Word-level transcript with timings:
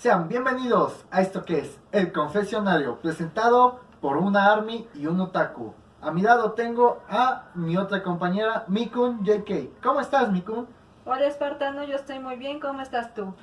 Sean 0.00 0.28
bienvenidos 0.28 1.04
a 1.10 1.20
esto 1.20 1.44
que 1.44 1.58
es 1.58 1.78
El 1.92 2.10
Confesionario, 2.10 2.98
presentado 3.02 3.80
por 4.00 4.16
una 4.16 4.50
Army 4.50 4.88
y 4.94 5.04
un 5.04 5.20
Otaku. 5.20 5.74
A 6.00 6.10
mi 6.10 6.22
lado 6.22 6.52
tengo 6.52 7.02
a 7.10 7.50
mi 7.54 7.76
otra 7.76 8.02
compañera, 8.02 8.64
Mikun 8.66 9.22
JK. 9.22 9.82
¿Cómo 9.82 10.00
estás, 10.00 10.32
Mikun? 10.32 10.66
Hola 11.04 11.26
Espartano, 11.26 11.84
yo 11.84 11.96
estoy 11.96 12.18
muy 12.18 12.36
bien, 12.36 12.60
¿cómo 12.60 12.80
estás 12.80 13.12
tú? 13.12 13.34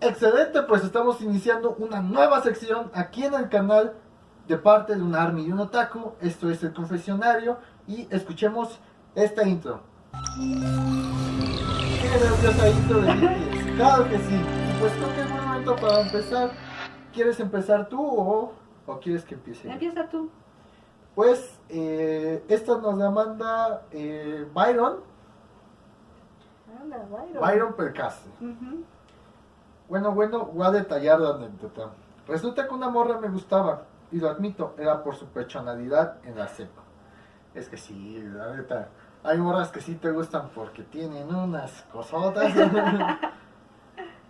Excelente, 0.00 0.62
pues 0.62 0.84
estamos 0.84 1.20
iniciando 1.20 1.74
una 1.80 2.00
nueva 2.00 2.40
sección 2.42 2.92
aquí 2.94 3.24
en 3.24 3.34
el 3.34 3.48
canal 3.48 3.94
de 4.46 4.56
parte 4.56 4.94
de 4.94 5.02
una 5.02 5.20
Army 5.20 5.46
y 5.46 5.50
un 5.50 5.58
Otaku. 5.58 6.12
Esto 6.20 6.48
es 6.48 6.62
El 6.62 6.72
Confesionario 6.72 7.58
y 7.88 8.06
escuchemos 8.14 8.78
esta 9.16 9.42
intro. 9.42 9.80
Qué 12.00 12.08
graciosa 12.08 12.68
intro 12.68 13.00
de. 13.00 13.74
Claro 13.74 14.08
que 14.08 14.18
sí. 14.18 14.34
Y 14.36 14.78
Pues 14.78 14.92
creo 14.92 15.08
que 15.16 15.33
para 15.72 16.00
empezar. 16.00 16.50
¿Quieres 17.12 17.40
empezar 17.40 17.88
tú 17.88 18.00
o, 18.04 18.52
o 18.86 19.00
quieres 19.00 19.24
que 19.24 19.34
empiece? 19.34 19.70
Empieza 19.70 20.08
tú. 20.08 20.30
Pues 21.14 21.60
eh, 21.68 22.44
esta 22.48 22.78
nos 22.78 22.98
la 22.98 23.10
manda 23.10 23.82
eh, 23.92 24.46
Byron, 24.52 25.00
Anda, 26.80 27.06
Byron. 27.08 27.76
Byron. 27.76 28.84
Bueno, 29.88 30.12
bueno, 30.12 30.46
voy 30.46 30.66
a 30.66 30.70
detallar 30.70 31.20
la 31.20 31.36
anécdota. 31.36 31.90
Resulta 32.26 32.66
que 32.66 32.74
una 32.74 32.90
morra 32.90 33.20
me 33.20 33.28
gustaba, 33.28 33.84
y 34.10 34.18
lo 34.18 34.28
admito, 34.28 34.74
era 34.78 35.02
por 35.04 35.14
su 35.14 35.26
personalidad 35.26 36.16
en 36.24 36.36
la 36.36 36.48
seco. 36.48 36.82
Es 37.54 37.68
que 37.68 37.76
sí, 37.76 38.20
la 38.34 38.56
neta, 38.56 38.88
hay 39.22 39.38
morras 39.38 39.70
que 39.70 39.80
sí 39.80 39.94
te 39.94 40.10
gustan 40.10 40.50
porque 40.54 40.82
tienen 40.82 41.32
unas 41.32 41.82
cosotas. 41.92 42.52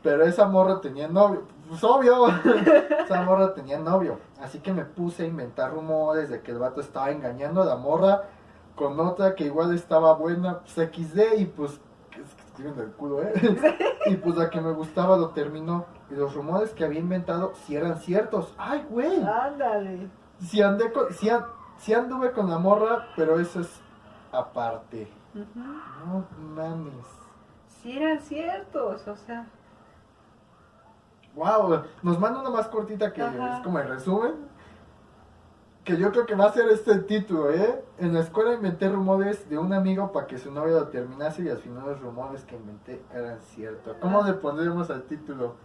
Pero 0.04 0.22
esa 0.24 0.46
morra 0.46 0.80
tenía 0.80 1.08
novio, 1.08 1.42
pues 1.68 1.82
obvio, 1.82 2.26
esa 3.04 3.22
morra 3.22 3.54
tenía 3.54 3.78
novio. 3.78 4.18
Así 4.40 4.58
que 4.60 4.72
me 4.72 4.84
puse 4.84 5.24
a 5.24 5.26
inventar 5.26 5.72
rumores 5.72 6.28
de 6.28 6.42
que 6.42 6.52
el 6.52 6.58
vato 6.58 6.80
estaba 6.80 7.10
engañando 7.10 7.62
a 7.62 7.64
la 7.64 7.76
morra 7.76 8.24
con 8.76 9.00
otra 9.00 9.34
que 9.34 9.44
igual 9.44 9.74
estaba 9.74 10.12
buena, 10.14 10.60
pues 10.60 10.74
XD, 10.90 11.38
y 11.38 11.46
pues, 11.46 11.80
que 12.10 12.20
es 12.20 12.34
que 12.34 12.42
estoy 12.42 12.64
viendo 12.64 12.82
el 12.82 12.92
culo, 12.92 13.22
¿eh? 13.22 13.32
Y 14.06 14.16
pues 14.16 14.36
la 14.36 14.50
que 14.50 14.60
me 14.60 14.72
gustaba 14.72 15.16
lo 15.16 15.30
terminó. 15.30 15.86
Y 16.10 16.14
los 16.16 16.34
rumores 16.34 16.70
que 16.74 16.84
había 16.84 17.00
inventado 17.00 17.52
sí 17.64 17.74
eran 17.74 17.96
ciertos. 17.98 18.54
¡Ay, 18.58 18.84
güey! 18.90 19.24
Ándale. 19.24 20.10
Si 20.38 20.60
andé 20.60 20.92
con, 20.92 21.10
si, 21.14 21.30
an- 21.30 21.46
si 21.78 21.94
anduve 21.94 22.32
con 22.32 22.50
la 22.50 22.58
morra, 22.58 23.06
pero 23.16 23.40
eso 23.40 23.60
es 23.60 23.80
aparte. 24.32 25.10
Ujú. 25.34 25.46
No 25.56 26.26
mames. 26.54 27.06
Sí 27.80 27.96
eran 27.96 28.20
ciertos, 28.20 29.08
o 29.08 29.16
sea. 29.16 29.46
Wow, 31.34 31.82
nos 32.02 32.18
manda 32.18 32.40
una 32.40 32.50
más 32.50 32.68
cortita 32.68 33.12
que 33.12 33.22
Ajá. 33.22 33.56
es 33.56 33.62
como 33.64 33.78
el 33.78 33.88
resumen. 33.88 34.32
Que 35.82 35.98
yo 35.98 36.10
creo 36.12 36.24
que 36.24 36.34
va 36.34 36.46
a 36.46 36.52
ser 36.52 36.68
este 36.70 36.98
título, 37.00 37.50
¿eh? 37.50 37.84
En 37.98 38.14
la 38.14 38.20
escuela 38.20 38.54
inventé 38.54 38.88
rumores 38.88 39.50
de 39.50 39.58
un 39.58 39.72
amigo 39.74 40.12
para 40.12 40.26
que 40.26 40.38
su 40.38 40.50
novio 40.50 40.80
lo 40.80 40.88
terminase 40.88 41.42
y 41.42 41.48
al 41.50 41.58
final 41.58 41.84
los 41.86 42.00
rumores 42.00 42.44
que 42.44 42.56
inventé 42.56 43.02
eran 43.12 43.38
ciertos. 43.40 43.94
¿Cómo 44.00 44.22
le 44.22 44.32
pondremos 44.34 44.88
al 44.90 45.02
título? 45.02 45.56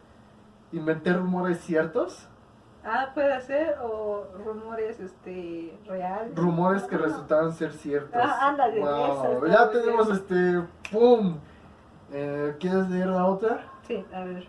¿Inventé 0.73 1.13
rumores 1.13 1.59
ciertos? 1.61 2.27
Ah, 2.83 3.11
puede 3.13 3.39
ser, 3.41 3.77
o 3.81 4.25
rumores, 4.43 4.99
este, 4.99 5.77
reales. 5.87 6.35
Rumores 6.35 6.83
que 6.83 6.97
resultaron 6.97 7.53
ser 7.53 7.71
ciertos. 7.71 8.21
Ah, 8.21 8.49
ándale, 8.49 8.81
Wow, 8.81 8.89
eso 9.13 9.45
está 9.45 9.47
Ya 9.47 9.71
tenemos 9.71 10.05
bien. 10.07 10.17
este. 10.17 10.91
¡Pum! 10.91 11.37
Eh, 12.11 12.55
¿Quieres 12.59 12.89
leer 12.89 13.07
la 13.07 13.25
otra? 13.25 13.63
Sí, 13.87 14.05
a 14.13 14.23
ver. 14.25 14.47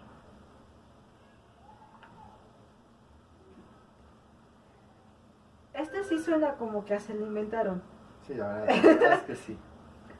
Este 5.74 5.99
sí 6.10 6.18
suena 6.18 6.54
como 6.54 6.84
que 6.84 6.98
se 7.00 7.14
lo 7.14 7.24
inventaron. 7.26 7.82
Sí, 8.26 8.34
la 8.34 8.48
verdad, 8.48 8.74
la 8.76 8.82
verdad 8.82 9.12
es 9.14 9.22
que 9.22 9.36
sí. 9.36 9.58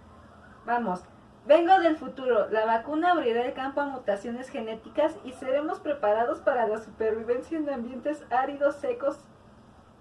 Vamos. 0.67 1.03
Vengo 1.47 1.79
del 1.81 1.97
futuro. 1.97 2.49
La 2.51 2.67
vacuna 2.67 3.13
abrirá 3.13 3.45
el 3.45 3.55
campo 3.55 3.81
a 3.81 3.87
mutaciones 3.87 4.49
genéticas 4.51 5.17
y 5.25 5.33
seremos 5.33 5.81
preparados 5.81 6.41
para 6.41 6.67
la 6.69 6.79
supervivencia 6.79 7.59
en 7.59 7.69
ambientes 7.69 8.25
áridos, 8.31 8.77
secos. 8.77 9.19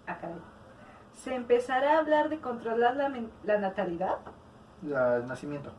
Ah, 0.05 0.17
caray. 0.19 0.39
Se 1.13 1.33
empezará 1.33 1.95
a 1.95 1.99
hablar 1.99 2.29
de 2.29 2.39
controlar 2.39 2.95
la, 2.95 3.11
la 3.43 3.57
natalidad. 3.57 4.17
La- 4.83 5.15
el 5.17 5.27
nacimiento. 5.27 5.71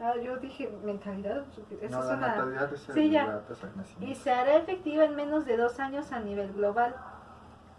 Ah, 0.00 0.14
yo 0.22 0.36
dije 0.36 0.70
mentalidad. 0.84 1.44
Esa 1.80 1.96
no, 1.96 2.02
es 2.02 2.08
la 2.10 2.16
una- 2.16 2.26
natalidad 2.28 2.72
es 2.74 2.88
el- 2.90 2.94
Sí, 2.94 3.10
ya. 3.10 3.26
la 3.26 3.40
tasa 3.42 3.66
de 3.68 3.72
y 3.72 3.76
nacimiento. 3.78 4.20
se 4.20 4.30
hará 4.32 4.56
efectiva 4.56 5.04
en 5.04 5.16
menos 5.16 5.46
de 5.46 5.56
dos 5.56 5.80
años 5.80 6.12
a 6.12 6.20
nivel 6.20 6.52
global. 6.52 6.94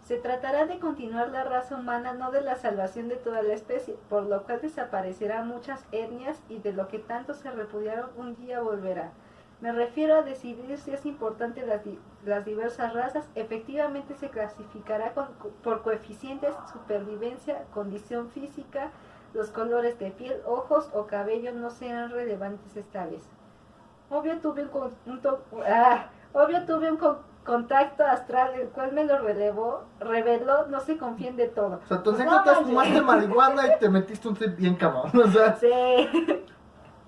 Se 0.08 0.16
tratará 0.16 0.64
de 0.64 0.78
continuar 0.78 1.28
la 1.28 1.44
raza 1.44 1.76
humana, 1.76 2.14
no 2.14 2.30
de 2.30 2.40
la 2.40 2.56
salvación 2.56 3.08
de 3.08 3.16
toda 3.16 3.42
la 3.42 3.52
especie, 3.52 3.94
por 4.08 4.22
lo 4.22 4.44
cual 4.44 4.62
desaparecerán 4.62 5.46
muchas 5.46 5.84
etnias 5.92 6.40
y 6.48 6.60
de 6.60 6.72
lo 6.72 6.88
que 6.88 6.98
tanto 6.98 7.34
se 7.34 7.50
repudiaron 7.50 8.08
un 8.16 8.34
día 8.34 8.60
volverá. 8.62 9.10
Me 9.60 9.70
refiero 9.70 10.14
a 10.16 10.22
decidir 10.22 10.78
si 10.78 10.92
es 10.92 11.04
importante 11.04 11.66
las, 11.66 11.84
di- 11.84 11.98
las 12.24 12.42
diversas 12.46 12.94
razas, 12.94 13.28
efectivamente 13.34 14.14
se 14.14 14.30
clasificará 14.30 15.12
por 15.12 15.82
coeficientes, 15.82 16.54
supervivencia, 16.72 17.64
condición 17.74 18.30
física, 18.30 18.88
los 19.34 19.50
colores 19.50 19.98
de 19.98 20.10
piel, 20.10 20.40
ojos 20.46 20.88
o 20.94 21.06
cabello 21.06 21.52
no 21.52 21.68
serán 21.68 22.12
relevantes 22.12 22.78
esta 22.78 23.04
vez. 23.04 23.28
Obvio 24.08 24.38
tuve 24.40 24.64
un, 24.64 24.90
un 25.04 25.20
ah, 25.66 26.06
obvio 26.32 26.64
tuve 26.64 26.90
un 26.90 26.96
contacto 27.44 28.04
astral 28.04 28.54
el 28.54 28.68
cual 28.68 28.92
me 28.92 29.04
lo 29.04 29.18
relevó, 29.18 29.84
reveló, 30.00 30.66
no 30.66 30.80
se 30.80 30.98
confíen 30.98 31.36
de 31.36 31.48
todo. 31.48 31.80
O 31.84 31.86
sea, 31.86 32.02
tu 32.02 32.12
Pues 32.12 32.24
no 32.24 32.42
fumaste 32.64 33.00
marihuana 33.00 33.66
y 33.74 33.78
te 33.78 33.88
metiste 33.88 34.28
un 34.28 34.34
trip 34.34 34.56
bien 34.56 34.76
cabrón. 34.76 35.10
O 35.24 35.26
sea, 35.30 35.56
Sí. 35.56 35.66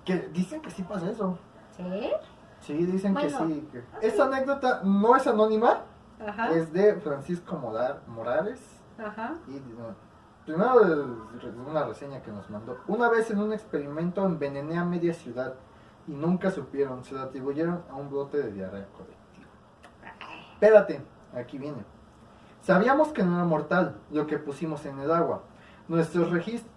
que 0.05 0.15
dicen 0.33 0.61
que 0.61 0.71
sí 0.71 0.83
pasa 0.83 1.09
eso. 1.09 1.37
¿Sí? 1.77 2.11
Sí, 2.59 2.73
dicen 2.85 3.15
que 3.15 3.29
sí. 3.29 3.67
que- 3.71 3.83
Esta 4.07 4.25
anécdota 4.25 4.81
no 4.83 5.15
es 5.15 5.25
anónima, 5.27 5.81
Ajá. 6.25 6.51
es 6.51 6.71
de 6.73 6.95
Francisco 7.01 7.55
Morar- 7.55 8.01
Morales. 8.07 8.59
Ajá. 9.03 9.33
Y 9.47 9.53
no, 9.53 9.95
primero 10.45 10.79
re- 10.79 11.49
una 11.69 11.85
reseña 11.85 12.21
que 12.21 12.31
nos 12.31 12.49
mandó. 12.49 12.77
Una 12.87 13.09
vez 13.09 13.31
en 13.31 13.39
un 13.39 13.53
experimento 13.53 14.23
envenené 14.25 14.77
a 14.77 14.83
media 14.85 15.13
ciudad 15.13 15.53
y 16.07 16.13
nunca 16.13 16.51
supieron, 16.51 17.03
se 17.03 17.15
lo 17.15 17.21
atribuyeron 17.21 17.83
a 17.89 17.95
un 17.95 18.09
brote 18.11 18.37
de 18.37 18.51
diarrea. 18.51 18.85
Espérate, 20.61 21.01
aquí 21.33 21.57
viene. 21.57 21.83
Sabíamos 22.61 23.07
que 23.07 23.23
no 23.23 23.33
era 23.33 23.43
mortal 23.45 23.95
lo 24.11 24.27
que 24.27 24.37
pusimos 24.37 24.85
en 24.85 24.99
el 24.99 25.09
agua. 25.11 25.41
Nuestros 25.87 26.29
registros... 26.29 26.71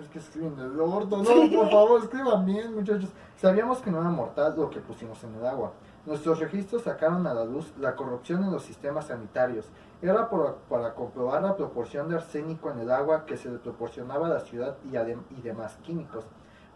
Es 0.00 0.08
que 0.08 0.18
escriben 0.20 0.54
del 0.56 0.78
orto, 0.78 1.16
no, 1.16 1.24
por 1.56 1.68
favor, 1.70 2.00
escriban 2.00 2.44
bien, 2.46 2.72
muchachos. 2.76 3.10
Sabíamos 3.38 3.78
que 3.78 3.90
no 3.90 4.00
era 4.00 4.10
mortal 4.10 4.54
lo 4.56 4.70
que 4.70 4.78
pusimos 4.78 5.24
en 5.24 5.34
el 5.34 5.44
agua. 5.46 5.72
Nuestros 6.04 6.38
registros 6.38 6.82
sacaron 6.82 7.26
a 7.26 7.34
la 7.34 7.44
luz 7.44 7.72
la 7.80 7.96
corrupción 7.96 8.44
en 8.44 8.52
los 8.52 8.62
sistemas 8.62 9.06
sanitarios. 9.06 9.68
Era 10.00 10.28
por- 10.28 10.58
para 10.68 10.94
comprobar 10.94 11.42
la 11.42 11.56
proporción 11.56 12.08
de 12.08 12.14
arsénico 12.16 12.70
en 12.70 12.78
el 12.78 12.92
agua 12.92 13.24
que 13.26 13.36
se 13.36 13.50
le 13.50 13.58
proporcionaba 13.58 14.26
a 14.26 14.30
la 14.30 14.40
ciudad 14.40 14.76
y, 14.84 14.90
adem- 14.92 15.24
y 15.36 15.40
demás 15.40 15.76
químicos. 15.82 16.24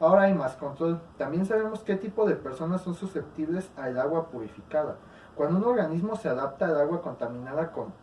Ahora 0.00 0.22
hay 0.22 0.34
más 0.34 0.56
control. 0.56 1.00
También 1.18 1.44
sabemos 1.46 1.80
qué 1.84 1.94
tipo 1.94 2.26
de 2.26 2.34
personas 2.34 2.80
son 2.80 2.94
susceptibles 2.94 3.70
al 3.76 3.96
agua 4.00 4.26
purificada. 4.30 4.96
Cuando 5.40 5.56
un 5.56 5.64
organismo 5.64 6.16
se 6.16 6.28
adapta 6.28 6.66
al 6.66 6.78
agua 6.78 7.00
contaminada 7.00 7.72
con 7.72 7.94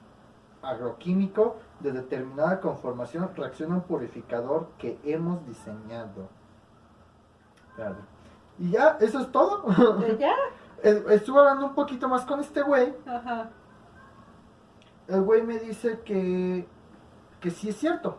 agroquímico 0.63 1.57
de 1.81 1.91
determinada 1.91 2.59
conformación, 2.59 3.29
reacciona 3.35 3.75
un 3.75 3.81
purificador 3.81 4.69
que 4.79 4.99
hemos 5.03 5.45
diseñado. 5.45 6.29
Espérate. 7.69 8.01
Y 8.57 8.71
ya, 8.71 8.97
eso 8.99 9.19
es 9.19 9.31
todo. 9.31 9.71
¿De 9.99 10.17
ya? 10.17 10.33
Estuve 10.81 11.37
hablando 11.37 11.67
un 11.67 11.75
poquito 11.75 12.09
más 12.09 12.25
con 12.25 12.39
este 12.39 12.63
güey. 12.63 12.95
Ajá. 13.05 13.51
El 15.07 15.21
güey 15.21 15.43
me 15.43 15.59
dice 15.59 15.99
que, 15.99 16.67
que 17.39 17.51
sí 17.51 17.69
es 17.69 17.77
cierto. 17.77 18.17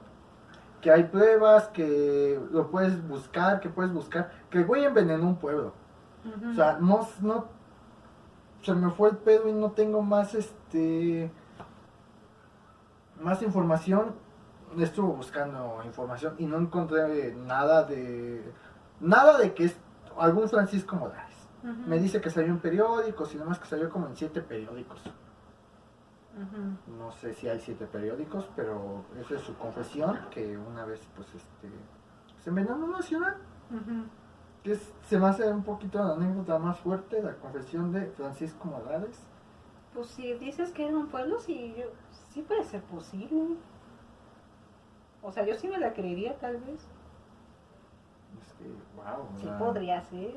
Que 0.80 0.92
hay 0.92 1.02
pruebas, 1.02 1.66
que 1.70 2.40
lo 2.52 2.70
puedes 2.70 3.04
buscar, 3.08 3.58
que 3.58 3.68
puedes 3.68 3.92
buscar. 3.92 4.30
Que 4.48 4.58
el 4.58 4.66
güey 4.66 4.84
envenenó 4.84 5.26
un 5.26 5.38
pueblo. 5.38 5.72
O 6.48 6.54
sea, 6.54 6.78
no, 6.80 7.08
no, 7.20 7.57
se 8.62 8.74
me 8.74 8.90
fue 8.90 9.10
el 9.10 9.16
pedo 9.16 9.48
y 9.48 9.52
no 9.52 9.72
tengo 9.72 10.02
más, 10.02 10.34
este, 10.34 11.30
más 13.20 13.42
información. 13.42 14.14
Estuve 14.78 15.14
buscando 15.14 15.80
información 15.84 16.34
y 16.38 16.46
no 16.46 16.58
encontré 16.58 17.34
nada 17.34 17.84
de, 17.84 18.52
nada 19.00 19.38
de 19.38 19.54
que 19.54 19.64
es 19.64 19.76
algún 20.18 20.48
Francisco 20.48 20.96
Morales. 20.96 21.36
Me 21.86 21.98
dice 21.98 22.20
que 22.20 22.30
salió 22.30 22.50
en 22.50 22.60
periódicos 22.60 23.34
y 23.34 23.38
demás 23.38 23.58
que 23.58 23.66
salió 23.66 23.90
como 23.90 24.06
en 24.06 24.16
siete 24.16 24.40
periódicos. 24.40 25.00
No 26.98 27.10
sé 27.10 27.34
si 27.34 27.48
hay 27.48 27.58
siete 27.58 27.86
periódicos, 27.86 28.48
pero 28.54 29.04
esa 29.20 29.34
es 29.34 29.40
su 29.40 29.56
confesión, 29.56 30.18
que 30.30 30.56
una 30.56 30.84
vez, 30.84 31.00
pues, 31.16 31.26
este, 31.34 31.68
se 32.42 32.50
envenenó 32.50 32.76
en 32.76 32.82
una 32.84 33.02
ciudad. 33.02 33.36
Que 34.68 34.74
es- 34.74 34.92
se 35.08 35.18
me 35.18 35.26
hace 35.28 35.50
un 35.50 35.62
poquito 35.64 35.98
la 35.98 36.12
anécdota 36.12 36.58
más 36.58 36.78
fuerte, 36.80 37.22
la 37.22 37.34
confesión 37.36 37.90
de 37.90 38.04
Francisco 38.08 38.68
Morales. 38.68 39.18
Pues 39.94 40.08
si 40.08 40.34
dices 40.34 40.72
que 40.72 40.86
era 40.86 40.94
un 40.94 41.06
pueblo, 41.08 41.40
sí, 41.40 41.74
yo- 41.74 41.86
sí 42.34 42.42
puede 42.42 42.62
ser 42.64 42.82
posible. 42.82 43.56
O 45.22 45.32
sea, 45.32 45.46
yo 45.46 45.54
sí 45.54 45.68
me 45.68 45.78
la 45.78 45.94
creería 45.94 46.36
tal 46.38 46.58
vez. 46.58 46.86
Es 48.42 48.52
que, 48.58 48.64
wow. 48.94 49.26
Sí 49.38 49.48
podría 49.58 50.02
ser. 50.02 50.34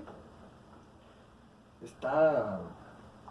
Está. 1.82 2.62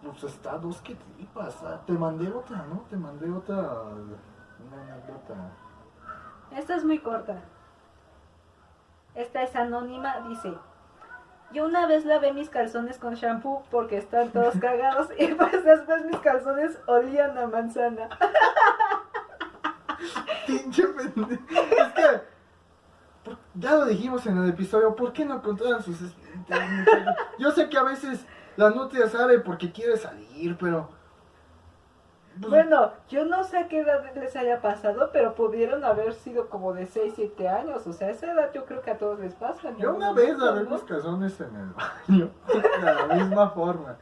Pues 0.02 0.23
está 0.25 0.58
dos 0.58 0.82
que 0.82 0.97
tripas. 0.97 1.62
Ah, 1.62 1.81
Te 1.87 1.94
mandé 1.94 2.31
otra, 2.31 2.67
¿no? 2.67 2.81
Te 2.91 2.97
mandé 2.99 3.31
otra. 3.31 3.56
Una 3.56 4.82
anécdota. 4.82 5.50
Esta 6.50 6.76
es 6.76 6.85
muy 6.85 6.99
corta. 6.99 7.41
Esta 9.14 9.43
es 9.44 9.56
anónima, 9.56 10.20
dice. 10.29 10.52
Yo 11.52 11.64
una 11.67 11.87
vez 11.87 12.05
lavé 12.05 12.32
mis 12.32 12.49
calzones 12.49 12.99
con 12.99 13.14
shampoo 13.14 13.64
porque 13.70 13.97
están 13.97 14.31
todos 14.31 14.55
cagados 14.61 15.08
y 15.19 15.26
pues 15.35 15.64
después 15.64 16.05
mis 16.05 16.19
calzones 16.19 16.79
olían 16.87 17.37
a 17.37 17.47
manzana. 17.47 18.08
Pinche 20.47 20.87
pendejo. 20.87 21.32
Es 21.32 21.93
que. 21.93 22.31
Ya 23.55 23.75
lo 23.75 23.87
dijimos 23.87 24.25
en 24.26 24.38
el 24.38 24.49
episodio, 24.49 24.94
¿por 24.94 25.12
qué 25.12 25.25
no 25.25 25.43
controlan 25.43 25.82
sus 25.82 26.00
muchachos? 26.35 26.87
Yo 27.38 27.50
sé 27.50 27.69
que 27.69 27.76
a 27.76 27.82
veces 27.82 28.25
la 28.56 28.70
nutria 28.70 29.08
sale 29.08 29.41
porque 29.41 29.73
quiere 29.73 29.97
salir, 29.97 30.56
pero. 30.58 31.00
Bueno, 32.36 32.92
yo 33.08 33.24
no 33.24 33.44
sé 33.44 33.58
a 33.58 33.68
qué 33.68 33.80
edad 33.80 34.04
les 34.14 34.34
haya 34.36 34.60
pasado, 34.60 35.10
pero 35.12 35.34
pudieron 35.34 35.84
haber 35.84 36.14
sido 36.14 36.48
como 36.48 36.72
de 36.72 36.86
6, 36.86 37.14
7 37.16 37.48
años. 37.48 37.86
O 37.86 37.92
sea, 37.92 38.08
esa 38.08 38.32
edad 38.32 38.50
yo 38.52 38.64
creo 38.66 38.80
que 38.82 38.92
a 38.92 38.98
todos 38.98 39.18
les 39.18 39.34
pasa. 39.34 39.72
Yo 39.76 39.94
una 39.94 40.12
vez 40.12 40.38
lavé 40.38 40.64
¿no? 40.64 40.70
mis 40.70 40.82
calzones 40.82 41.40
en 41.40 41.56
el 41.56 41.70
baño. 41.70 42.30
De 42.46 42.94
la 42.94 43.14
misma 43.14 43.50
forma. 43.50 43.96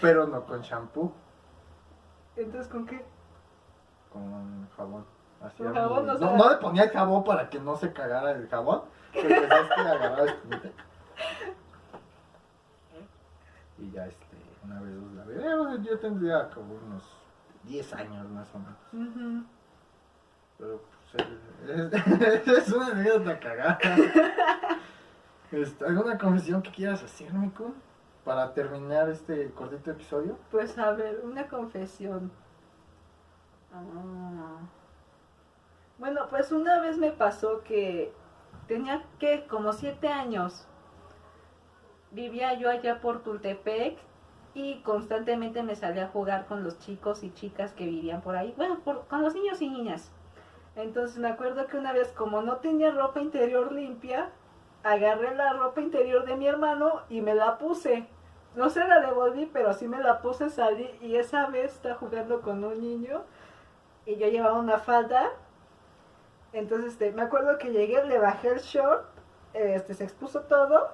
Pero 0.00 0.26
no 0.26 0.44
con 0.46 0.62
shampoo, 0.62 1.12
Entonces, 2.36 2.68
¿con 2.68 2.86
qué? 2.86 3.04
con 4.10 4.68
jabón. 4.76 5.04
Con 5.56 5.72
no, 5.72 6.50
le 6.50 6.56
ponía 6.56 6.84
el 6.84 6.90
jabón 6.90 7.24
para 7.24 7.48
que 7.48 7.58
no 7.60 7.76
se 7.76 7.92
cagara 7.92 8.32
el 8.32 8.48
jabón. 8.48 8.82
Pero 9.12 9.28
es 9.28 9.68
que 9.74 9.80
agarraba. 9.80 10.24
Y 13.78 13.90
ya 13.92 14.04
este, 14.06 14.36
una 14.62 14.78
vez 14.80 14.92
los 14.92 15.12
lavé. 15.12 15.36
Eh, 15.36 15.78
yo 15.82 15.98
tendría 15.98 16.50
como 16.50 16.74
unos 16.74 17.02
10 17.64 17.92
años 17.94 18.28
más 18.30 18.48
o 18.54 18.58
menos. 18.58 19.44
Pero 20.58 20.80
pues 21.12 21.26
es, 21.68 22.46
es 22.68 22.72
una 22.72 22.86
anécdota 22.88 23.38
cagada. 23.38 23.78
Este, 25.52 25.84
¿Alguna 25.84 26.16
confesión 26.16 26.62
que 26.62 26.70
quieras 26.70 27.02
hacer, 27.02 27.32
Miku? 27.32 27.74
Para 28.24 28.54
terminar 28.54 29.08
este 29.08 29.50
cortito 29.50 29.90
episodio. 29.90 30.38
Pues 30.50 30.78
a 30.78 30.92
ver, 30.92 31.22
una 31.24 31.48
confesión. 31.48 32.30
Ah. 33.72 34.60
Bueno, 35.98 36.28
pues 36.30 36.52
una 36.52 36.80
vez 36.80 36.98
me 36.98 37.10
pasó 37.10 37.62
que 37.64 38.12
tenía 38.68 39.04
que 39.18 39.46
como 39.48 39.72
siete 39.72 40.08
años. 40.08 40.66
Vivía 42.12 42.54
yo 42.54 42.70
allá 42.70 43.00
por 43.00 43.22
Tultepec 43.22 43.98
y 44.54 44.80
constantemente 44.82 45.62
me 45.62 45.76
salía 45.76 46.04
a 46.06 46.08
jugar 46.08 46.46
con 46.46 46.64
los 46.64 46.78
chicos 46.78 47.22
y 47.22 47.32
chicas 47.32 47.72
que 47.72 47.84
vivían 47.84 48.20
por 48.20 48.36
ahí. 48.36 48.52
Bueno, 48.56 48.80
por- 48.80 49.06
con 49.06 49.22
los 49.22 49.34
niños 49.34 49.60
y 49.62 49.68
niñas. 49.68 50.10
Entonces 50.76 51.18
me 51.18 51.28
acuerdo 51.28 51.66
que 51.66 51.76
una 51.76 51.92
vez 51.92 52.08
como 52.12 52.42
no 52.42 52.56
tenía 52.56 52.90
ropa 52.90 53.20
interior 53.20 53.72
limpia, 53.72 54.30
agarré 54.82 55.34
la 55.34 55.52
ropa 55.52 55.80
interior 55.80 56.24
de 56.24 56.36
mi 56.36 56.46
hermano 56.46 57.02
y 57.08 57.20
me 57.20 57.34
la 57.34 57.58
puse. 57.58 58.06
No 58.56 58.70
se 58.70 58.84
la 58.84 59.00
devolví, 59.00 59.46
pero 59.52 59.72
sí 59.74 59.86
me 59.86 59.98
la 60.00 60.20
puse, 60.22 60.50
salí 60.50 60.90
y 61.00 61.16
esa 61.16 61.46
vez 61.46 61.74
está 61.74 61.94
jugando 61.94 62.40
con 62.40 62.64
un 62.64 62.80
niño 62.80 63.22
y 64.06 64.16
yo 64.16 64.26
llevaba 64.28 64.58
una 64.58 64.78
falda. 64.78 65.30
Entonces 66.52 66.92
este, 66.92 67.12
me 67.12 67.22
acuerdo 67.22 67.58
que 67.58 67.70
llegué, 67.70 68.04
le 68.04 68.18
bajé 68.18 68.48
el 68.48 68.58
short, 68.58 69.04
este, 69.54 69.94
se 69.94 70.04
expuso 70.04 70.40
todo 70.42 70.90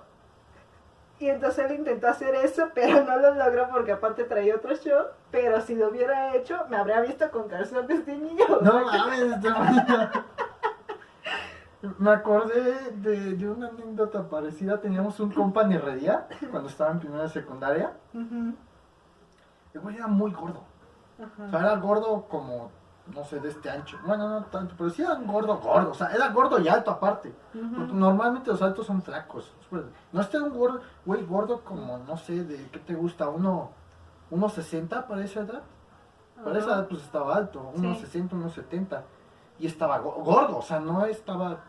y 1.18 1.28
entonces 1.28 1.70
él 1.70 1.76
intentó 1.78 2.08
hacer 2.08 2.34
eso, 2.34 2.70
pero 2.74 3.04
no 3.04 3.16
lo 3.18 3.34
logró 3.34 3.68
porque 3.70 3.92
aparte 3.92 4.24
traía 4.24 4.54
otro 4.56 4.74
short, 4.74 5.12
pero 5.30 5.60
si 5.60 5.74
lo 5.74 5.88
hubiera 5.88 6.34
hecho 6.34 6.58
me 6.68 6.76
habría 6.76 7.00
visto 7.00 7.30
con 7.30 7.48
calzones 7.48 8.04
de 8.06 8.16
niño. 8.16 8.44
No 8.62 8.84
mames. 8.84 9.36
Me 11.98 12.10
acordé 12.10 12.90
de, 12.96 13.34
de 13.34 13.48
una 13.48 13.68
anécdota 13.68 14.28
parecida. 14.28 14.80
Teníamos 14.80 15.20
un 15.20 15.30
compa 15.30 15.62
en 15.62 15.72
Herrería 15.72 16.26
cuando 16.50 16.68
estaba 16.68 16.90
en 16.90 16.98
primera 17.00 17.28
secundaria. 17.28 17.92
Ujú, 18.12 18.54
El 19.74 19.80
güey 19.80 19.96
era 19.96 20.06
muy 20.08 20.32
gordo. 20.32 20.64
O 21.18 21.50
sea, 21.50 21.60
era 21.60 21.76
gordo 21.76 22.26
como, 22.28 22.70
no 23.14 23.24
sé, 23.24 23.40
de 23.40 23.48
este 23.50 23.70
ancho. 23.70 23.98
Bueno, 24.04 24.28
no 24.28 24.44
tanto, 24.46 24.74
pero 24.76 24.90
sí 24.90 25.02
era 25.02 25.14
un 25.14 25.26
gordo, 25.26 25.56
gordo. 25.58 25.90
O 25.90 25.94
sea, 25.94 26.08
era 26.08 26.28
gordo 26.30 26.58
y 26.60 26.68
alto 26.68 26.90
aparte. 26.90 27.34
Porque 27.52 27.92
normalmente 27.92 28.50
los 28.50 28.60
altos 28.62 28.86
son 28.86 29.02
flacos. 29.02 29.52
No 30.12 30.20
este 30.20 30.36
era 30.36 30.46
un 30.46 30.56
gordo, 30.56 30.80
güey, 31.04 31.24
gordo 31.24 31.60
como, 31.62 31.98
no 31.98 32.16
sé, 32.16 32.44
de 32.44 32.68
qué 32.70 32.78
te 32.80 32.94
gusta, 32.94 33.28
uno, 33.28 33.70
unos 34.30 34.52
60 34.52 35.06
para 35.06 35.24
esa 35.24 35.40
edad. 35.40 35.62
Para 36.44 36.58
esa 36.58 36.68
edad 36.74 36.88
pues 36.88 37.02
estaba 37.02 37.34
alto, 37.36 37.70
Sí. 37.76 37.80
unos 37.86 37.98
60, 37.98 38.36
unos 38.36 38.52
70. 38.52 39.02
Y 39.58 39.66
estaba 39.66 39.96
go- 40.00 40.16
gordo, 40.22 40.58
o 40.58 40.62
sea, 40.62 40.78
no 40.80 41.06
estaba 41.06 41.60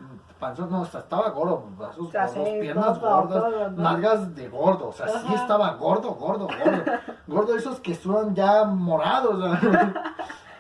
panzón, 0.42 0.70
no, 0.70 0.82
o 0.82 0.86
sea, 0.86 1.00
estaba 1.00 1.30
gordo, 1.30 1.64
brazos 1.78 2.10
O 2.10 2.12
sea, 2.12 2.26
gordos, 2.28 2.48
sí, 2.50 2.58
piernas 2.60 3.00
todo, 3.00 3.22
gordas, 3.22 3.44
todo, 3.46 3.70
¿no? 3.72 3.82
nalgas 3.82 4.36
de 4.36 4.50
gordo, 4.50 4.90
o 4.90 4.92
sea, 4.92 5.08
sí 5.08 5.34
estaba 5.34 5.72
gordo, 5.76 6.10
gordo, 6.16 6.48
gordo. 6.48 6.84
gordo 7.28 7.56
esos 7.56 7.80
que 7.80 7.96
sudan 7.96 8.36
ya 8.36 8.66
morados. 8.66 9.36
o 9.36 9.56
sea. 9.56 9.94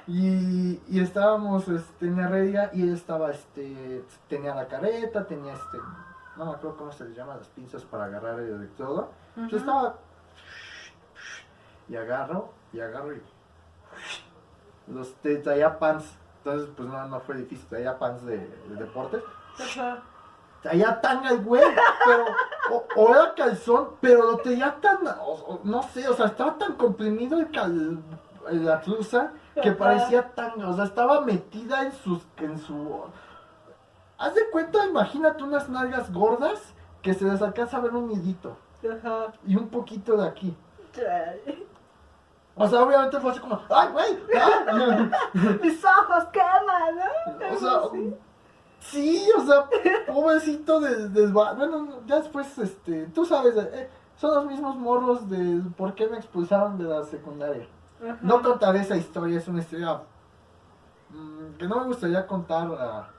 y, 0.07 0.81
y 0.87 0.99
estábamos 1.01 1.67
este, 1.67 2.07
en 2.07 2.19
Heredia 2.19 2.71
y 2.73 2.81
él 2.83 2.93
estaba, 2.93 3.31
este, 3.31 4.03
tenía 4.29 4.55
la 4.55 4.67
careta, 4.67 5.25
tenía 5.27 5.53
este, 5.53 5.77
no 6.37 6.45
me 6.45 6.51
acuerdo 6.51 6.77
cómo 6.77 6.91
se 6.91 7.05
les 7.05 7.15
llama, 7.17 7.35
las 7.35 7.47
pinzas 7.47 7.83
para 7.83 8.05
agarrar 8.05 8.39
el 8.39 8.53
electrodo. 8.53 9.11
Pues 9.35 9.47
Ujú. 9.47 9.57
estaba. 9.57 9.95
Y 11.89 11.95
agarro, 11.95 12.49
y 12.73 12.79
agarro 12.79 13.13
y. 13.13 13.21
Los 14.87 15.13
te- 15.15 15.37
traía 15.37 15.77
pants. 15.79 16.05
Entonces, 16.39 16.69
pues 16.75 16.87
no, 16.87 17.05
no 17.07 17.19
fue 17.21 17.35
difícil. 17.37 17.65
Traía 17.67 17.97
pants 17.97 18.23
de, 18.25 18.37
de 18.37 18.75
deportes. 18.75 19.21
Ajá. 19.59 20.03
Traía 20.61 20.99
tanga 21.01 21.29
el 21.31 21.43
güey, 21.43 21.63
pero. 22.05 22.25
O, 22.71 22.85
o 23.01 23.15
era 23.15 23.33
calzón, 23.35 23.91
pero 24.01 24.23
lo 24.31 24.37
tenía 24.37 24.75
tan. 24.81 25.05
o- 25.07 25.11
o- 25.33 25.61
no 25.63 25.81
sé, 25.83 26.07
o 26.07 26.13
sea, 26.13 26.27
estaba 26.27 26.57
tan 26.57 26.73
comprimido 26.75 27.39
el 27.39 27.49
cal, 27.51 27.99
la 28.51 28.81
truza 28.81 29.31
que 29.61 29.71
parecía 29.71 30.33
tanga. 30.33 30.69
O 30.69 30.73
sea, 30.75 30.85
estaba 30.85 31.21
metida 31.21 31.83
en 31.83 31.91
sus. 31.91 32.23
En 32.37 32.57
su. 32.57 33.01
Haz 34.17 34.33
de 34.35 34.49
cuenta, 34.51 34.85
imagínate 34.85 35.43
unas 35.43 35.69
nalgas 35.69 36.11
gordas 36.11 36.73
que 37.01 37.13
se 37.13 37.25
les 37.25 37.41
alcanza 37.41 37.77
a 37.77 37.81
ver 37.81 37.93
un 37.93 38.07
nidito. 38.07 38.57
Ajá. 38.83 39.33
Y 39.45 39.55
un 39.55 39.69
poquito 39.69 40.17
de 40.17 40.27
aquí. 40.27 40.55
Chale. 40.91 41.65
O 42.55 42.67
sea, 42.67 42.81
obviamente 42.81 43.19
fue 43.19 43.29
así 43.31 43.39
como, 43.39 43.61
¡ay, 43.69 43.89
güey! 43.91 44.19
¡Ah! 44.35 45.09
Mis 45.61 45.83
ojos 45.85 46.23
queman, 46.33 46.95
¿no? 46.95 47.55
o 47.55 47.57
sea, 47.59 47.81
sí, 48.79 49.29
o 49.37 49.41
sea, 49.45 49.69
pobrecito 50.07 50.79
de, 50.79 51.09
de- 51.09 51.27
Bueno, 51.27 51.99
ya 52.07 52.15
después, 52.15 52.57
este, 52.57 53.05
tú 53.13 53.25
sabes, 53.25 53.55
eh, 53.57 53.87
son 54.15 54.33
los 54.33 54.45
mismos 54.47 54.75
morros 54.75 55.29
de 55.29 55.61
por 55.77 55.93
qué 55.93 56.07
me 56.07 56.17
expulsaron 56.17 56.79
de 56.79 56.85
la 56.85 57.03
secundaria. 57.03 57.67
Ajá. 58.03 58.17
No 58.21 58.41
contaré 58.41 58.79
esa 58.79 58.95
historia, 58.97 59.37
es 59.37 59.47
una 59.47 59.59
historia 59.59 60.01
mm, 61.09 61.57
que 61.57 61.67
no 61.67 61.79
me 61.79 61.85
gustaría 61.87 62.25
contar 62.27 62.67
a- 62.73 63.09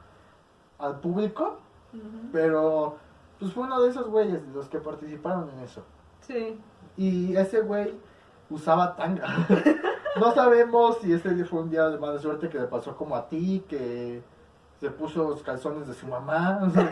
al 0.78 1.00
público, 1.00 1.58
pero 2.32 2.97
pues 3.38 3.52
fue 3.52 3.64
uno 3.64 3.80
de 3.82 3.90
esos 3.90 4.06
güeyes 4.08 4.47
de 4.47 4.52
los 4.52 4.68
que 4.68 4.78
participaron 4.78 5.49
en 5.50 5.61
eso. 5.61 5.82
Sí. 6.20 6.61
Y 6.97 7.37
ese 7.37 7.61
güey 7.61 7.94
usaba 8.50 8.94
tanga. 8.97 9.26
no 10.20 10.32
sabemos 10.32 10.99
si 10.99 11.12
ese 11.12 11.35
día 11.35 11.44
fue 11.47 11.61
un 11.61 11.70
día 11.70 11.88
de 11.88 11.99
mala 11.99 12.18
suerte 12.18 12.49
que 12.49 12.58
le 12.58 12.66
pasó 12.66 12.97
como 12.97 13.16
a 13.16 13.28
ti, 13.28 13.64
que 13.68 14.23
se 14.80 14.90
puso 14.90 15.28
los 15.28 15.42
calzones 15.42 15.88
de 15.88 15.94
su 15.94 16.06
mamá. 16.06 16.61
o 16.66 16.70
sea, 16.70 16.88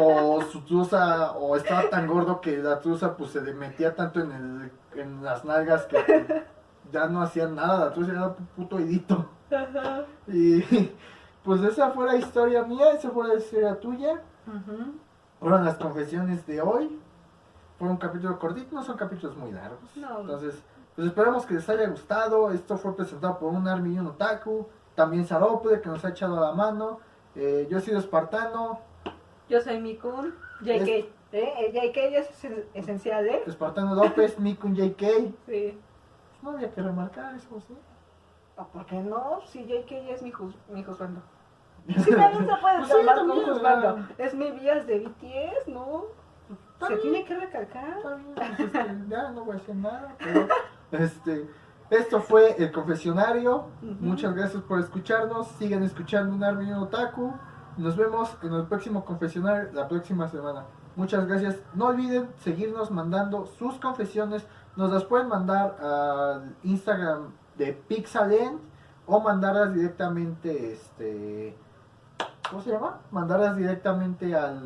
o 0.00 0.40
su 0.42 0.60
truza, 0.62 1.32
o 1.32 1.56
estaba 1.56 1.88
tan 1.90 2.06
gordo 2.06 2.40
que 2.40 2.56
la 2.58 2.80
truza 2.80 3.16
pues 3.16 3.30
se 3.30 3.40
le 3.42 3.52
metía 3.54 3.94
tanto 3.94 4.20
en, 4.20 4.32
el, 4.32 5.00
en 5.00 5.22
las 5.22 5.44
nalgas 5.44 5.84
que 5.86 6.44
ya 6.92 7.06
no 7.06 7.20
hacía 7.22 7.46
nada, 7.48 7.86
la 7.86 7.92
truza 7.92 8.12
era 8.12 8.28
un 8.28 8.46
puto 8.56 8.78
idito. 8.80 9.28
Ajá. 9.50 10.04
Y 10.26 10.62
pues 11.44 11.62
esa 11.62 11.90
fue 11.90 12.06
la 12.06 12.16
historia 12.16 12.62
mía, 12.64 12.92
esa 12.92 13.10
fue 13.10 13.28
la 13.28 13.34
historia 13.34 13.78
tuya. 13.80 14.22
Fueron 15.40 15.64
las 15.64 15.76
confesiones 15.76 16.46
de 16.46 16.60
hoy. 16.60 16.98
Fue 17.78 17.88
un 17.88 17.96
capítulo 17.96 18.38
cortito, 18.38 18.74
no 18.74 18.82
son 18.82 18.96
capítulos 18.96 19.36
muy 19.36 19.52
largos. 19.52 19.96
No. 19.96 20.20
Entonces, 20.20 20.62
pues 20.94 21.08
esperamos 21.08 21.44
que 21.44 21.54
les 21.54 21.68
haya 21.68 21.88
gustado. 21.88 22.50
Esto 22.52 22.76
fue 22.78 22.94
presentado 22.96 23.38
por 23.38 23.52
un 23.52 23.66
Army 23.68 23.94
y 23.94 23.98
un 23.98 24.06
Otaku. 24.06 24.66
También 24.94 25.26
Saropude, 25.26 25.80
que 25.80 25.88
nos 25.88 26.04
ha 26.04 26.10
echado 26.10 26.40
la 26.40 26.52
mano. 26.52 27.00
Eh, 27.34 27.66
yo 27.68 27.78
he 27.78 27.80
sido 27.80 27.98
espartano. 27.98 28.78
Yo 29.48 29.60
soy 29.60 29.80
Mikun. 29.80 30.34
JK. 30.62 30.68
Es- 30.98 31.04
¿Eh? 31.32 31.52
El 31.66 31.72
JK 31.72 31.96
es 32.16 32.30
esen- 32.44 32.64
esencial, 32.74 33.26
¿eh? 33.26 33.42
Espartano 33.44 33.92
López, 33.96 34.38
Mikun 34.38 34.76
JK. 34.76 35.34
Sí. 35.48 35.76
No 36.44 36.50
había 36.50 36.70
que 36.72 36.82
remarcar 36.82 37.34
eso, 37.34 37.58
¿sí? 37.66 37.74
¿O 38.56 38.64
por 38.68 38.84
qué 38.86 39.00
no? 39.00 39.40
Si 39.46 39.64
JK 39.64 39.90
es 40.10 40.22
mi, 40.22 40.30
juz- 40.30 40.54
mi 40.68 40.84
juzgando. 40.84 41.20
Sí, 41.88 42.10
también 42.10 42.46
se 42.46 42.56
puede 42.60 42.76
Pues 42.78 42.88
sí, 42.88 42.94
tomar 42.98 43.16
como 43.18 43.34
juzgando. 43.34 44.06
Es 44.18 44.34
mi 44.34 44.50
vías 44.52 44.86
de 44.86 45.00
BTS, 45.00 45.68
¿no? 45.68 46.04
Se 46.86 46.96
tiene 46.98 47.24
que 47.24 47.34
recalcar. 47.34 47.98
Pues, 48.02 48.58
este, 48.60 48.96
ya 49.08 49.30
no 49.32 49.44
voy 49.44 49.56
a 49.56 49.58
decir 49.58 49.74
nada, 49.76 50.14
pero 50.18 50.46
este, 50.92 51.48
esto 51.90 52.20
fue 52.20 52.54
el 52.62 52.70
confesionario. 52.72 53.66
Muchas 53.82 54.34
gracias 54.34 54.62
por 54.62 54.80
escucharnos. 54.80 55.48
Sigan 55.58 55.82
escuchando 55.82 56.34
un 56.34 56.44
Armin 56.44 56.74
Otaku. 56.74 57.32
Nos 57.78 57.96
vemos 57.96 58.36
en 58.42 58.52
el 58.52 58.66
próximo 58.66 59.04
confesionario 59.04 59.72
la 59.72 59.88
próxima 59.88 60.28
semana. 60.28 60.64
Muchas 60.96 61.26
gracias. 61.26 61.58
No 61.74 61.86
olviden 61.86 62.28
seguirnos 62.38 62.90
mandando 62.90 63.46
sus 63.46 63.78
confesiones. 63.80 64.46
Nos 64.76 64.90
las 64.92 65.04
pueden 65.04 65.28
mandar 65.28 65.76
al 65.80 66.56
Instagram 66.64 67.30
de 67.56 67.72
Pixalent 67.72 68.60
o 69.06 69.20
mandarlas 69.20 69.72
directamente, 69.74 70.72
este, 70.72 71.56
¿cómo 72.50 72.62
se 72.62 72.70
llama? 72.70 73.00
Mandarlas 73.10 73.56
directamente 73.56 74.34
al 74.34 74.62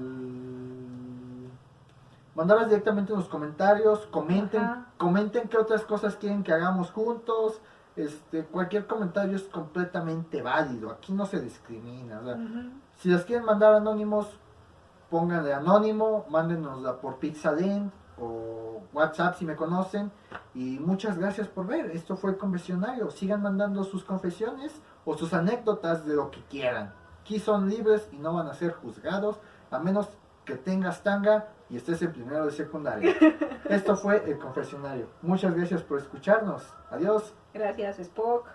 mandarlas 2.34 2.68
directamente 2.68 3.12
en 3.12 3.18
los 3.18 3.28
comentarios, 3.28 4.06
comenten, 4.12 4.62
Ajá. 4.62 4.86
comenten 4.96 5.48
qué 5.48 5.58
otras 5.58 5.82
cosas 5.82 6.14
quieren 6.16 6.44
que 6.44 6.52
hagamos 6.52 6.92
juntos. 6.92 7.60
Este, 7.96 8.44
cualquier 8.44 8.86
comentario 8.86 9.34
es 9.34 9.42
completamente 9.42 10.40
válido, 10.40 10.90
aquí 10.92 11.12
no 11.12 11.26
se 11.26 11.40
discrimina. 11.40 12.20
o 12.20 12.24
sea, 12.24 12.34
Ujú. 12.34 12.70
si 12.96 13.08
las 13.08 13.24
quieren 13.24 13.44
mandar 13.44 13.74
anónimos, 13.74 14.38
pónganle 15.10 15.52
anónimo, 15.52 16.26
mándenosla 16.30 17.00
por 17.00 17.16
Pixalent 17.16 17.92
o 18.20 18.57
WhatsApp 18.92 19.36
si 19.36 19.44
me 19.44 19.56
conocen. 19.56 20.10
Y 20.54 20.78
muchas 20.78 21.18
gracias 21.18 21.48
por 21.48 21.66
ver. 21.66 21.90
Esto 21.90 22.16
fue 22.16 22.30
el 22.30 22.38
confesionario. 22.38 23.10
Sigan 23.10 23.42
mandando 23.42 23.84
sus 23.84 24.04
confesiones 24.04 24.80
o 25.04 25.16
sus 25.16 25.32
anécdotas 25.34 26.06
de 26.06 26.14
lo 26.14 26.30
que 26.30 26.42
quieran. 26.44 26.92
Aquí 27.20 27.38
son 27.38 27.68
libres 27.68 28.08
y 28.12 28.16
no 28.16 28.34
van 28.34 28.46
a 28.46 28.54
ser 28.54 28.72
juzgados, 28.72 29.38
a 29.70 29.78
menos 29.78 30.08
que 30.44 30.56
tengas 30.56 31.02
tanga 31.02 31.48
y 31.68 31.76
estés 31.76 32.00
en 32.02 32.12
primero 32.12 32.46
de 32.46 32.52
secundaria. 32.52 33.14
Esto 33.68 33.96
fue 33.96 34.22
el 34.26 34.38
confesionario. 34.38 35.08
Muchas 35.20 35.54
gracias 35.54 35.82
por 35.82 35.98
escucharnos. 35.98 36.62
Adiós. 36.90 37.34
Gracias, 37.52 37.98
Spock. 37.98 38.48